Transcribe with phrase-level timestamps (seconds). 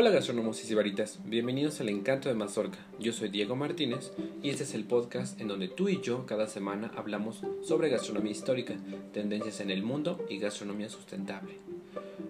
[0.00, 2.78] Hola gastrónomos y sibaritas, bienvenidos al Encanto de Mazorca.
[2.98, 6.46] Yo soy Diego Martínez y este es el podcast en donde tú y yo cada
[6.46, 8.76] semana hablamos sobre gastronomía histórica,
[9.12, 11.52] tendencias en el mundo y gastronomía sustentable.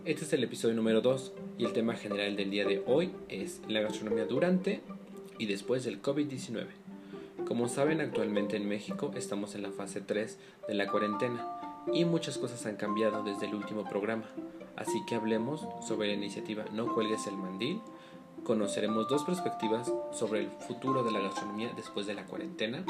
[0.05, 3.61] Este es el episodio número 2 y el tema general del día de hoy es
[3.69, 4.81] la gastronomía durante
[5.39, 6.67] y después del COVID-19.
[7.47, 11.60] Como saben, actualmente en México estamos en la fase 3 de la cuarentena
[11.93, 14.25] y muchas cosas han cambiado desde el último programa.
[14.77, 17.81] Así que hablemos sobre la iniciativa No cuelgues el mandil.
[18.45, 22.85] Conoceremos dos perspectivas sobre el futuro de la gastronomía después de la cuarentena.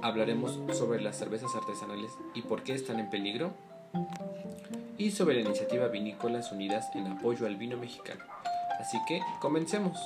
[0.00, 3.52] Hablaremos sobre las cervezas artesanales y por qué están en peligro.
[4.98, 8.24] Y sobre la iniciativa Vinícolas Unidas en apoyo al vino mexicano.
[8.78, 9.98] Así que comencemos.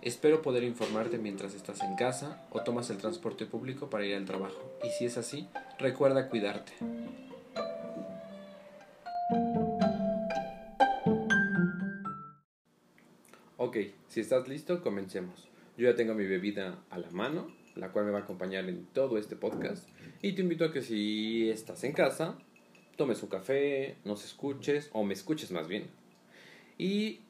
[0.00, 4.24] Espero poder informarte mientras estás en casa o tomas el transporte público para ir al
[4.24, 4.78] trabajo.
[4.84, 5.48] Y si es así,
[5.78, 6.72] recuerda cuidarte.
[13.56, 13.76] Ok,
[14.06, 15.48] si estás listo, comencemos.
[15.76, 18.86] Yo ya tengo mi bebida a la mano, la cual me va a acompañar en
[18.86, 19.88] todo este podcast.
[20.22, 22.38] Y te invito a que si estás en casa,
[22.96, 25.90] tomes un café, nos escuches, o me escuches más bien.
[26.78, 27.20] Y,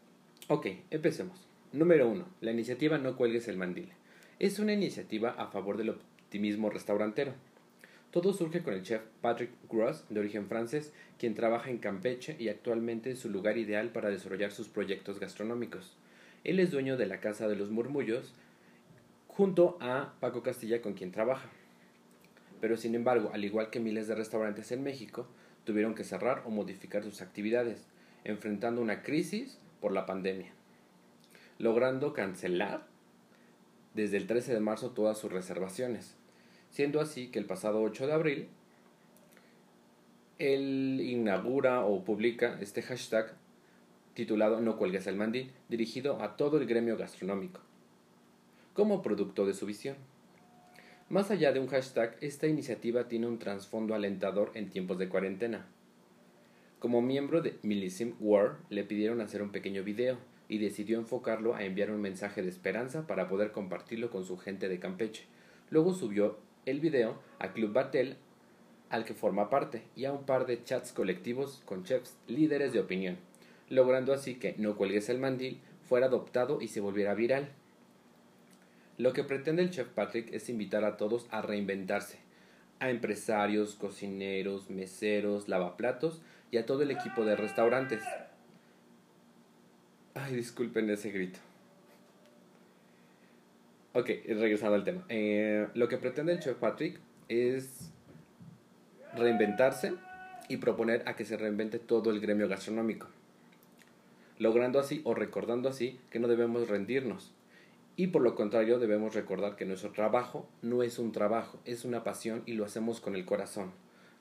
[0.48, 1.47] ok, empecemos.
[1.74, 2.24] Número 1.
[2.40, 3.90] La iniciativa No cuelgues el mandil.
[4.38, 7.34] Es una iniciativa a favor del optimismo restaurantero.
[8.10, 12.48] Todo surge con el chef Patrick Gross, de origen francés, quien trabaja en Campeche y
[12.48, 15.94] actualmente es su lugar ideal para desarrollar sus proyectos gastronómicos.
[16.42, 18.32] Él es dueño de la Casa de los Murmullos,
[19.26, 21.50] junto a Paco Castilla, con quien trabaja.
[22.62, 25.26] Pero sin embargo, al igual que miles de restaurantes en México,
[25.64, 27.84] tuvieron que cerrar o modificar sus actividades,
[28.24, 30.57] enfrentando una crisis por la pandemia
[31.58, 32.86] logrando cancelar
[33.94, 36.16] desde el 13 de marzo todas sus reservaciones,
[36.70, 38.48] siendo así que el pasado 8 de abril
[40.38, 43.34] él inaugura o publica este hashtag
[44.14, 47.60] titulado No cuelgues el mandil, dirigido a todo el gremio gastronómico,
[48.72, 49.96] como producto de su visión.
[51.08, 55.66] Más allá de un hashtag, esta iniciativa tiene un trasfondo alentador en tiempos de cuarentena.
[56.78, 60.18] Como miembro de Millicent War, le pidieron hacer un pequeño video
[60.48, 64.68] y decidió enfocarlo a enviar un mensaje de esperanza para poder compartirlo con su gente
[64.68, 65.24] de Campeche.
[65.70, 68.16] Luego subió el video a Club Batel
[68.90, 72.80] al que forma parte y a un par de chats colectivos con chefs líderes de
[72.80, 73.18] opinión,
[73.68, 77.50] logrando así que No cuelgues el mandil fuera adoptado y se volviera viral.
[78.96, 82.18] Lo que pretende el chef Patrick es invitar a todos a reinventarse,
[82.80, 86.20] a empresarios, cocineros, meseros, lavaplatos
[86.50, 88.02] y a todo el equipo de restaurantes,
[90.20, 91.38] Ay, disculpen ese grito.
[93.92, 95.04] Ok, regresando al tema.
[95.08, 96.98] Eh, lo que pretende el chef Patrick
[97.28, 97.92] es
[99.14, 99.94] reinventarse
[100.48, 103.06] y proponer a que se reinvente todo el gremio gastronómico,
[104.38, 107.32] logrando así o recordando así que no debemos rendirnos.
[107.94, 112.02] Y por lo contrario debemos recordar que nuestro trabajo no es un trabajo, es una
[112.02, 113.72] pasión y lo hacemos con el corazón.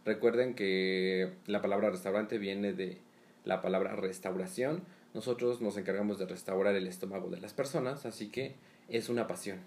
[0.06, 2.98] Recuerden que la palabra restaurante viene de
[3.46, 4.84] la palabra restauración,
[5.18, 8.54] nosotros nos encargamos de restaurar el estómago de las personas, así que
[8.88, 9.58] es una pasión.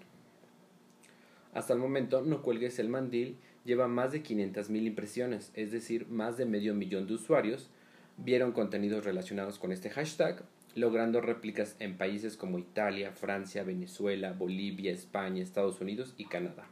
[1.53, 3.35] Hasta el momento, No Cuelgues el Mandil
[3.65, 7.69] lleva más de 500.000 impresiones, es decir, más de medio millón de usuarios
[8.15, 10.41] vieron contenidos relacionados con este hashtag,
[10.73, 16.65] logrando réplicas en países como Italia, Francia, Venezuela, Bolivia, España, Estados Unidos y Canadá.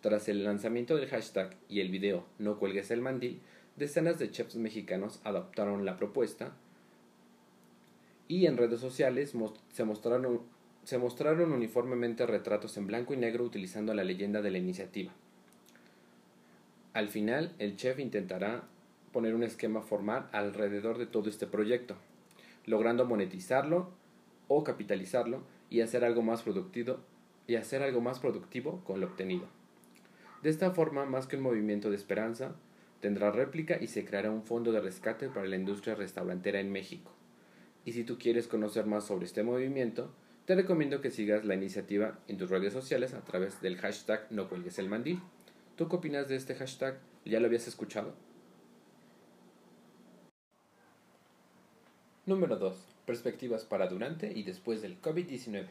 [0.00, 3.40] Tras el lanzamiento del hashtag y el video No cuelgues el mandil,
[3.74, 6.54] decenas de chefs mexicanos adoptaron la propuesta,
[8.28, 9.34] y en redes sociales
[9.72, 15.12] se mostraron, uniformemente retratos en blanco y negro utilizando la leyenda de la iniciativa.
[16.92, 18.64] Al final, el chef intentará
[19.12, 21.96] poner un esquema formal alrededor de todo este proyecto,
[22.66, 23.90] logrando monetizarlo
[24.46, 26.98] o capitalizarlo y hacer algo más productivo
[27.46, 29.46] y hacer algo más productivo con lo obtenido.
[30.42, 32.54] De esta forma, más que un movimiento de esperanza,
[33.00, 37.10] tendrá réplica y se creará un fondo de rescate para la industria restaurantera en México.
[37.84, 40.12] Y si tú quieres conocer más sobre este movimiento,
[40.48, 44.48] te recomiendo que sigas la iniciativa en tus redes sociales a través del hashtag no
[44.48, 44.88] cuelgues el.
[45.76, 46.98] ¿Tú qué opinas de este hashtag?
[47.24, 48.14] ¿Ya lo habías escuchado?
[52.24, 52.76] Número 2.
[53.04, 55.66] Perspectivas para durante y después del COVID-19.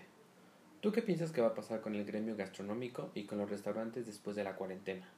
[0.80, 4.06] ¿Tú qué piensas que va a pasar con el gremio gastronómico y con los restaurantes
[4.06, 5.10] después de la cuarentena?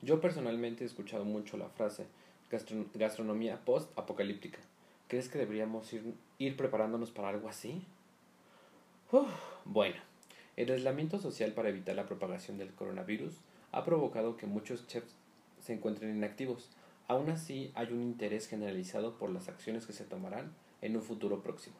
[0.00, 2.06] Yo personalmente he escuchado mucho la frase
[2.94, 4.60] gastronomía post-apocalíptica
[5.10, 5.92] ¿Crees que deberíamos
[6.38, 7.82] ir, preparándonos para algo así?
[9.64, 9.96] bueno,
[10.56, 13.34] el aislamiento social para evitar la propagación del coronavirus
[13.72, 15.16] ha provocado que muchos chefs
[15.58, 16.70] se encuentren inactivos.
[17.08, 21.42] Aún así, hay un interés generalizado por las acciones que se tomarán en un futuro
[21.42, 21.74] próximo.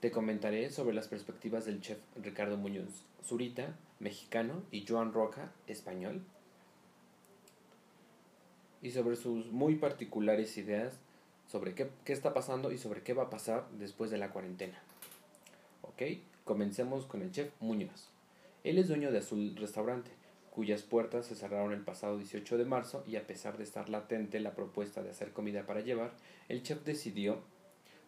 [0.00, 6.24] Te comentaré sobre las perspectivas del chef Ricardo Muñoz Zurita, mexicano, y Joan Roca, español,
[8.82, 10.98] y sobre sus muy particulares ideas
[11.46, 14.78] sobre qué, qué, está pasando y sobre qué va a pasar después de la cuarentena.
[15.82, 16.02] Ok,
[16.44, 18.08] comencemos con el chef Muñoz.
[18.64, 20.10] Él es dueño de Azul Restaurante,
[20.50, 24.40] cuyas puertas se cerraron el pasado 18 de marzo y a pesar de estar latente
[24.40, 26.12] la propuesta de hacer comida para llevar,
[26.48, 27.40] el chef decidió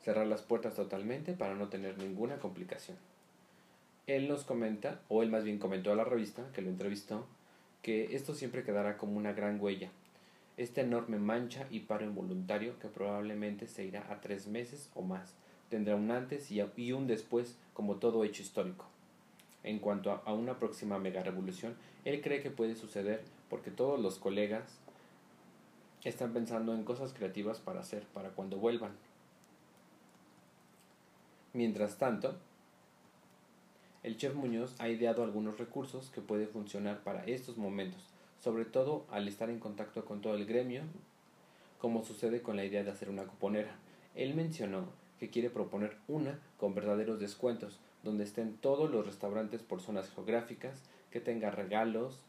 [0.02, 2.96] cerrar las puertas totalmente para no tener ninguna complicación.
[4.06, 7.26] Él nos comenta, o él más bien comentó a la revista que lo entrevistó,
[7.82, 9.90] que esto siempre quedará como una gran huella,
[10.58, 15.34] esta enorme mancha y paro involuntario que probablemente se irá a tres meses o más,
[15.70, 18.84] tendrá un antes y un después como todo hecho histórico.
[19.62, 24.18] En cuanto a una próxima mega revolución, él cree que puede suceder porque todos los
[24.18, 24.78] colegas
[26.04, 28.92] están pensando en cosas creativas para hacer para cuando vuelvan.
[31.52, 32.36] Mientras tanto,
[34.02, 38.02] el chef Muñoz ha ideado algunos recursos que pueden funcionar para estos momentos,
[38.38, 40.82] sobre todo al estar en contacto con todo el gremio,
[41.78, 43.76] como sucede con la idea de hacer una cuponera.
[44.14, 44.86] Él mencionó
[45.18, 50.82] que quiere proponer una con verdaderos descuentos, donde estén todos los restaurantes por zonas geográficas,
[51.10, 52.20] que tenga regalos,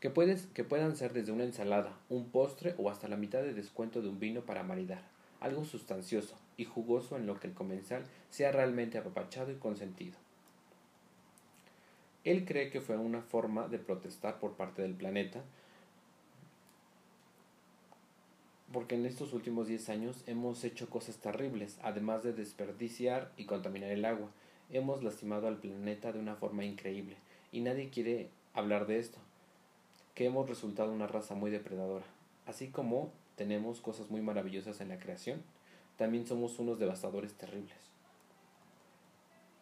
[0.00, 3.54] que, puedes, que puedan ser desde una ensalada, un postre o hasta la mitad de
[3.54, 5.02] descuento de un vino para maridar,
[5.40, 10.23] algo sustancioso, y jugoso en lo que el comensal sea realmente apapachado y consentido.
[12.24, 15.42] Él cree que fue una forma de protestar por parte del planeta,
[18.72, 23.90] porque en estos últimos 10 años hemos hecho cosas terribles, además de desperdiciar y contaminar
[23.90, 24.30] el agua.
[24.70, 27.16] Hemos lastimado al planeta de una forma increíble,
[27.52, 29.18] y nadie quiere hablar de esto,
[30.14, 32.06] que hemos resultado una raza muy depredadora.
[32.46, 35.42] Así como tenemos cosas muy maravillosas en la creación,
[35.98, 37.76] también somos unos devastadores terribles.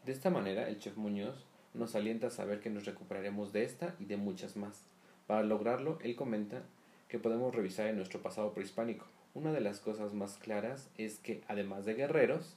[0.07, 1.45] De esta manera, el chef Muñoz
[1.75, 4.83] nos alienta a saber que nos recuperaremos de esta y de muchas más.
[5.27, 6.63] Para lograrlo, él comenta
[7.09, 9.07] que podemos revisar en nuestro pasado prehispánico.
[9.35, 12.55] Una de las cosas más claras es que, además de guerreros,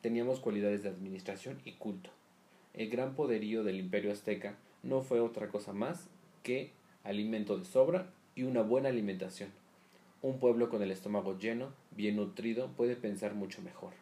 [0.00, 2.10] teníamos cualidades de administración y culto.
[2.74, 6.08] El gran poderío del imperio azteca no fue otra cosa más
[6.42, 6.72] que
[7.04, 9.50] alimento de sobra y una buena alimentación.
[10.22, 13.92] Un pueblo con el estómago lleno, bien nutrido, puede pensar mucho mejor.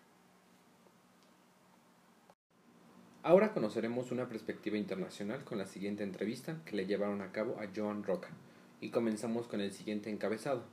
[3.24, 7.68] Ahora conoceremos una perspectiva internacional con la siguiente entrevista que le llevaron a cabo a
[7.72, 8.30] Joan Roca.
[8.80, 10.64] Y comenzamos con el siguiente encabezado.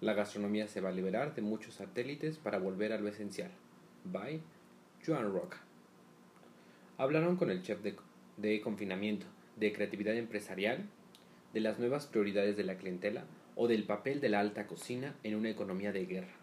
[0.00, 3.50] La gastronomía se va a liberar de muchos satélites para volver a lo esencial.
[4.04, 4.40] By
[5.04, 5.56] Joan Roca.
[6.96, 7.96] Hablaron con el chef de,
[8.36, 9.26] de confinamiento,
[9.56, 10.88] de creatividad empresarial,
[11.52, 13.24] de las nuevas prioridades de la clientela,
[13.56, 16.34] o del papel de la alta cocina en una economía de guerra.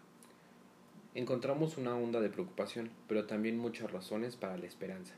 [1.14, 5.14] Encontramos una onda de preocupación, pero también muchas razones para la esperanza.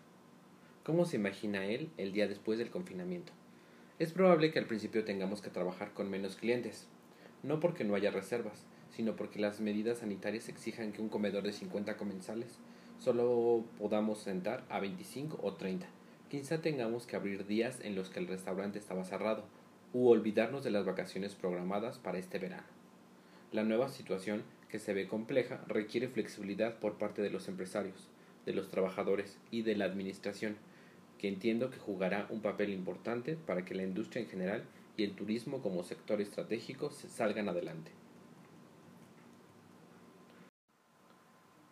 [0.83, 3.35] ¿Cómo se imagina él el día después del confinamiento?
[3.99, 6.87] Es probable que al principio tengamos que trabajar con menos clientes,
[7.43, 11.53] no porque no haya reservas, sino porque las medidas sanitarias exijan que un comedor de
[11.53, 12.59] 50 comensales
[12.99, 15.87] solo podamos sentar a 25 o 30.
[16.31, 19.45] Quizá tengamos que abrir días en los que el restaurante estaba cerrado
[19.93, 22.67] u olvidarnos de las vacaciones programadas para este verano.
[23.53, 28.09] La nueva situación, que se ve compleja, requiere flexibilidad por parte de los empresarios,
[28.47, 30.57] de los trabajadores y de la administración,
[31.21, 34.65] que entiendo que jugará un papel importante para que la industria en general
[34.97, 37.91] y el turismo como sector estratégico salgan adelante.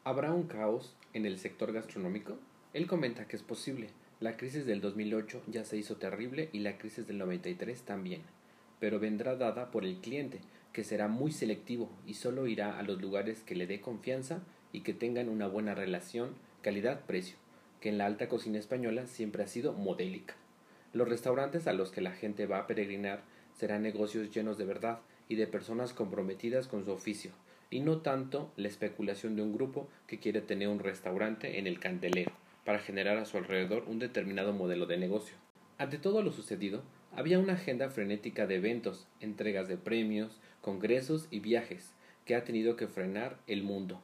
[0.04, 2.36] ¿Habrá un caos en el sector gastronómico?
[2.74, 3.88] Él comenta que es posible,
[4.20, 8.20] la crisis del 2008 ya se hizo terrible y la crisis del 93 también,
[8.80, 10.40] pero vendrá dada por el cliente,
[10.74, 14.42] que será muy selectivo y solo irá a los lugares que le dé confianza
[14.74, 17.36] y que tengan una buena relación calidad-precio,
[17.80, 20.34] que en la alta cocina española siempre ha sido modélica.
[20.92, 23.22] Los restaurantes a los que la gente va a peregrinar
[23.56, 27.32] serán negocios llenos de verdad y de personas comprometidas con su oficio,
[27.70, 31.78] y no tanto la especulación de un grupo que quiere tener un restaurante en el
[31.78, 32.32] candelero
[32.64, 35.36] para generar a su alrededor un determinado modelo de negocio.
[35.76, 36.82] Ante todo lo sucedido,
[37.14, 41.94] había una agenda frenética de eventos, entregas de premios, congresos y viajes
[42.24, 44.00] que ha tenido que frenar el mundo.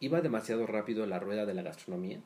[0.00, 2.20] ¿Iba demasiado rápido la rueda de la gastronomía?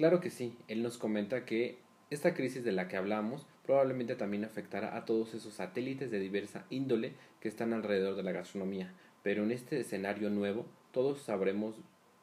[0.00, 1.76] Claro que sí, él nos comenta que
[2.08, 6.64] esta crisis de la que hablamos probablemente también afectará a todos esos satélites de diversa
[6.70, 11.74] índole que están alrededor de la gastronomía, pero en este escenario nuevo todos sabremos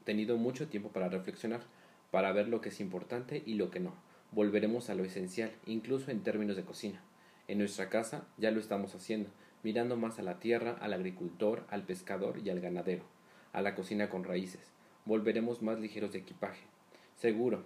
[0.05, 1.61] tenido mucho tiempo para reflexionar,
[2.09, 3.93] para ver lo que es importante y lo que no.
[4.31, 7.03] Volveremos a lo esencial, incluso en términos de cocina.
[7.47, 9.29] En nuestra casa ya lo estamos haciendo,
[9.61, 13.03] mirando más a la tierra, al agricultor, al pescador y al ganadero,
[13.53, 14.73] a la cocina con raíces.
[15.05, 16.63] Volveremos más ligeros de equipaje,
[17.17, 17.63] seguro,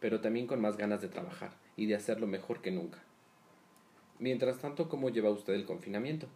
[0.00, 3.02] pero también con más ganas de trabajar y de hacerlo mejor que nunca.
[4.18, 6.28] Mientras tanto, ¿cómo lleva usted el confinamiento?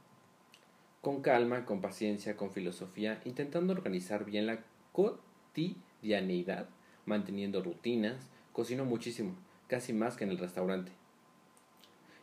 [1.02, 6.68] Con calma, con paciencia, con filosofía, intentando organizar bien la cotidianeidad,
[7.04, 8.16] manteniendo rutinas,
[8.52, 9.36] cocino muchísimo,
[9.68, 10.90] casi más que en el restaurante.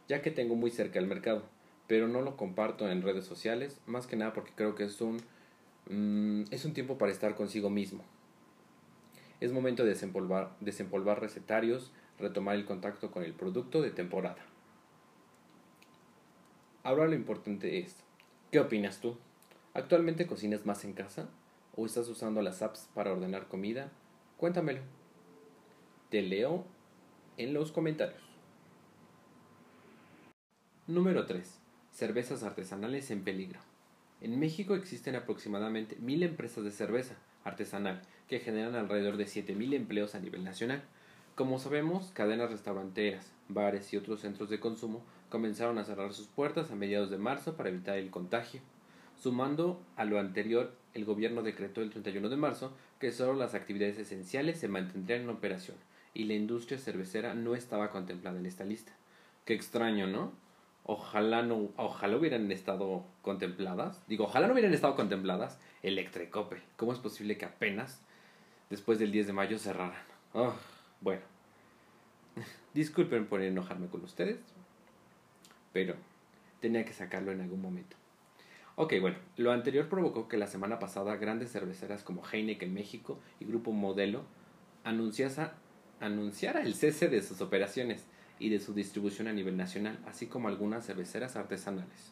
[0.10, 1.44] Ya que tengo muy cerca el mercado,
[1.88, 5.22] pero no lo comparto en redes sociales, más que nada porque creo que es un,
[5.90, 8.04] mm, es un tiempo para estar consigo mismo.
[9.44, 14.38] Es momento de desempolvar, recetarios, retomar el contacto con el producto de temporada.
[16.82, 17.98] Ahora lo importante es,
[18.54, 19.18] ¿qué opinas tú?
[19.74, 21.28] ¿Actualmente cocinas más en casa?
[21.76, 23.92] ¿O estás usando las apps para ordenar comida?
[24.38, 24.80] Cuéntamelo.
[26.10, 26.64] Te leo
[27.36, 28.24] en los comentarios.
[30.88, 31.60] Número 3.
[31.92, 33.60] Cervezas artesanales en peligro.
[34.22, 38.02] En México existen aproximadamente mil empresas de cerveza artesanal
[38.34, 40.82] que generan alrededor de 7.000 empleos a nivel nacional.
[41.36, 46.72] Como sabemos, cadenas restauranteras, bares y otros centros de consumo comenzaron a cerrar sus puertas
[46.72, 48.60] a mediados de marzo para evitar el contagio.
[49.22, 54.00] Sumando a lo anterior, el gobierno decretó el 31 de marzo que solo las actividades
[54.00, 55.78] esenciales se mantendrían en operación
[56.16, 58.94] y la industria cervecera no estaba contemplada en esta lista.
[59.46, 60.32] Qué extraño, ¿no?
[60.86, 64.02] Ojalá no, ojalá hubieran estado contempladas.
[64.08, 66.64] Digo, ojalá no hubieran estado contempladas Electrecope.
[66.78, 68.02] ¿Cómo es posible que apenas
[68.74, 70.02] después del 10 de mayo cerraran?
[70.34, 70.52] Oh,
[71.00, 71.22] bueno.
[72.74, 74.40] Disculpen por enojarme con ustedes,
[75.72, 75.94] pero
[76.60, 77.96] tenía que sacarlo en algún momento.
[78.76, 83.46] Ok, bueno, lo anterior provocó que la semana pasada grandes cerveceras como Heineken México y
[83.46, 84.24] Grupo Modelo
[84.84, 85.54] anunciara
[86.02, 88.06] el cese de sus operaciones
[88.40, 92.12] y de su distribución a nivel nacional, así como algunas cerveceras artesanales.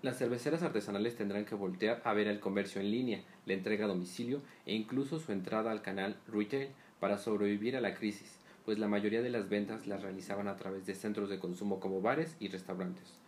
[0.00, 3.88] Las cerveceras artesanales tendrán que voltear a ver el comercio en línea, la entrega a
[3.88, 6.68] domicilio e incluso su entrada al canal retail
[7.00, 10.86] para sobrevivir a la crisis, pues la mayoría de las ventas las realizaban a través
[10.86, 13.18] de centros de consumo como bares y restaurantes.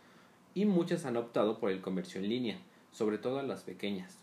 [0.53, 2.57] Y muchas han optado por el comercio en línea,
[2.93, 4.17] sobre todo las pequeñas,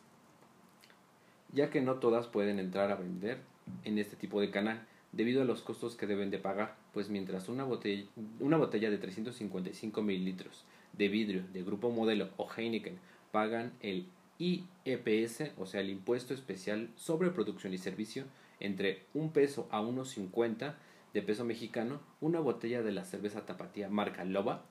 [1.52, 3.43] ya que no todas pueden entrar a vender
[3.85, 7.50] en este tipo de canal debido a los costos que deben de pagar, pues mientras
[7.50, 8.05] una botella,
[8.40, 10.64] una botella de 355 mililitros
[10.99, 12.99] de vidrio de grupo modelo o Heineken
[13.31, 14.07] pagan el
[14.38, 18.25] IEPS, o sea el impuesto especial sobre producción y servicio,
[18.61, 20.76] entre un peso a unos 50
[21.14, 24.64] de peso mexicano, una botella de la cerveza tapatía marca Loba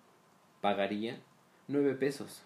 [0.62, 1.20] pagaría
[1.68, 2.44] 9 pesos,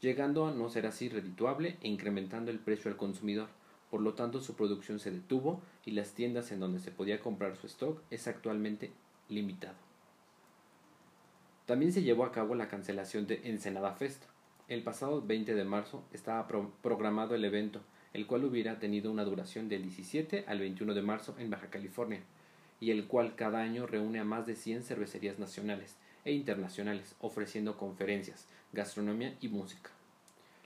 [0.00, 3.48] llegando a no ser así redituable e incrementando el precio al consumidor.
[3.90, 7.56] Por lo tanto, su producción se detuvo y las tiendas en donde se podía comprar
[7.56, 8.90] su stock es actualmente
[9.28, 9.91] limitado.
[11.72, 14.24] También se llevó a cabo la cancelación de Ensenada Fest.
[14.68, 16.46] El pasado 20 de marzo estaba
[16.82, 17.80] programado el evento,
[18.12, 22.20] el cual hubiera tenido una duración del 17 al 21 de marzo en Baja California,
[22.78, 27.78] y el cual cada año reúne a más de 100 cervecerías nacionales, e internacionales, ofreciendo
[27.78, 29.88] conferencias, gastronomía y música.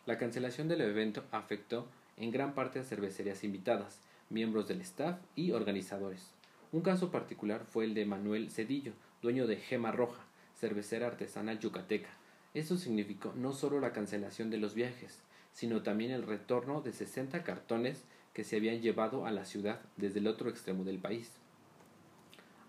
[0.06, 1.86] La cancelación del evento afectó
[2.16, 6.32] en gran parte a cervecerías invitadas, miembros del staff y organizadores.
[6.72, 10.25] Un caso particular fue el de Manuel Cedillo, dueño de Gema Roja,
[10.58, 12.10] cervecera artesana yucateca.
[12.54, 15.22] Esto significó no solo la cancelación de los viajes,
[15.52, 20.20] sino también el retorno de 60 cartones que se habían llevado a la ciudad desde
[20.20, 21.32] el otro extremo del país.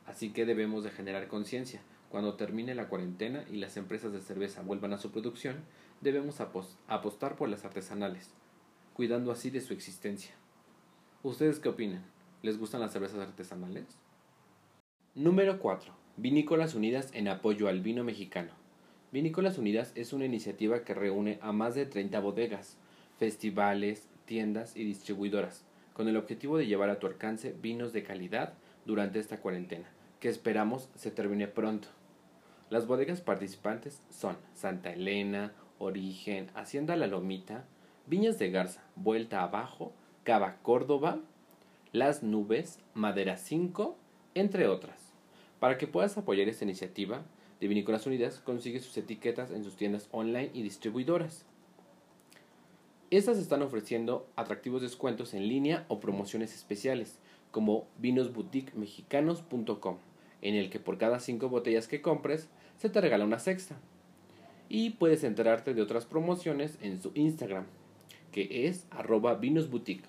[0.05, 4.61] Así que debemos de generar conciencia, cuando termine la cuarentena y las empresas de cerveza
[4.61, 5.57] vuelvan a su producción,
[5.99, 8.31] debemos apostar por las artesanales,
[8.93, 10.33] cuidando así de su existencia.
[11.23, 12.05] ¿Ustedes qué opinan?
[12.41, 13.85] ¿Les gustan las cervezas artesanales?
[15.15, 15.93] Número 4.
[16.19, 18.49] Vinícolas Unidas en apoyo al vino mexicano.
[19.11, 22.75] Vinícolas Unidas es una iniciativa que reúne a más de 30 bodegas,
[23.19, 28.55] festivales, tiendas y distribuidoras, con el objetivo de llevar a tu alcance vinos de calidad
[28.87, 29.87] durante esta cuarentena,
[30.19, 31.87] que esperamos se termine pronto.
[32.71, 37.65] Las bodegas participantes son Santa Elena, Origen, Hacienda La Lomita,
[38.07, 39.93] Viñas de Garza, Vuelta Abajo,
[40.23, 41.19] Cava Córdoba,
[41.91, 43.95] Las Nubes, Madera 5,
[44.33, 45.06] entre otras.
[45.59, 47.23] Para que puedas apoyar esta iniciativa
[47.59, 51.45] de Vinícolas Unidas, consigue sus etiquetas en sus tiendas online y distribuidoras.
[53.09, 57.19] Estas están ofreciendo atractivos descuentos en línea o promociones especiales,
[57.51, 59.97] como vinosboutiquemexicanos.com
[60.41, 63.77] en el que por cada 5 botellas que compres se te regala una sexta.
[64.69, 67.65] Y puedes enterarte de otras promociones en su Instagram,
[68.31, 70.05] que es arroba vinosboutique.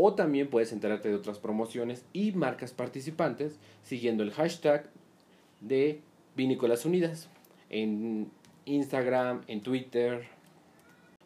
[0.00, 4.88] O también puedes enterarte de otras promociones y marcas participantes siguiendo el hashtag
[5.60, 6.00] de
[6.36, 7.28] Vinícolas Unidas.
[7.68, 8.30] en
[8.64, 10.26] Instagram, en Twitter.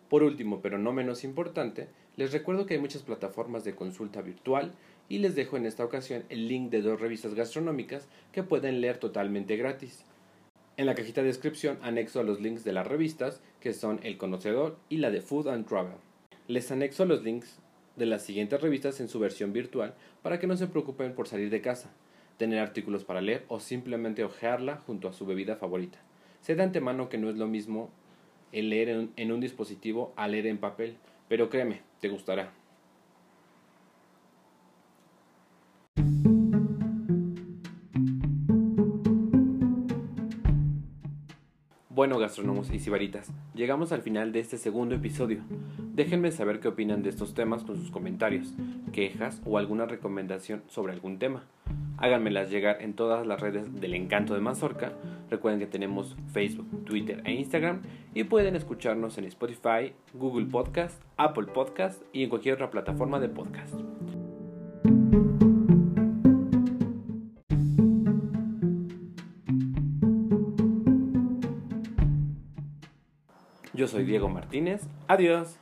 [0.08, 4.72] Por último, pero no menos importante, les recuerdo que hay muchas plataformas de consulta virtual
[5.08, 8.98] y les dejo en esta ocasión el link de dos revistas gastronómicas que pueden leer
[8.98, 10.04] totalmente gratis.
[10.76, 14.78] En la cajita de descripción anexo los links de las revistas que son El Conocedor
[14.88, 15.96] y la de Food and Travel.
[16.48, 17.58] Les anexo los links
[17.96, 21.50] de las siguientes revistas en su versión virtual para que no se preocupen por salir
[21.50, 21.90] de casa,
[22.36, 25.98] tener artículos para leer o simplemente hojearla junto a su bebida favorita.
[26.40, 27.90] Sé de antemano que no es lo mismo
[28.50, 30.96] el leer en un, dispositivo a leer en papel,
[31.28, 32.52] pero créeme, te gustará.
[42.02, 45.38] Bueno, gastrónomos y sibaritas, llegamos al final de este segundo episodio.
[45.78, 48.54] Déjenme saber qué opinan de estos temas con sus comentarios,
[48.92, 51.44] quejas o alguna recomendación sobre algún tema.
[51.98, 54.94] Háganmelas llegar en todas las redes del Encanto de Mazorca.
[55.30, 57.82] Recuerden que tenemos Facebook, Twitter e Instagram
[58.14, 63.28] y pueden escucharnos en Spotify, Google Podcast, Apple Podcast y en cualquier otra plataforma de
[63.28, 63.76] podcast.
[73.92, 74.88] Soy Diego Martínez.
[75.06, 75.58] Adiós.